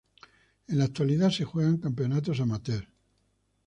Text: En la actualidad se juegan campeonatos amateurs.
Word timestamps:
En 0.67 0.79
la 0.79 0.85
actualidad 0.85 1.29
se 1.29 1.45
juegan 1.45 1.77
campeonatos 1.77 2.39
amateurs. 2.39 2.87